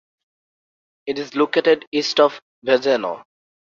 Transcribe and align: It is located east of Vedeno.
It 1.05 1.19
is 1.19 1.35
located 1.35 1.85
east 1.91 2.19
of 2.19 2.41
Vedeno. 2.65 3.23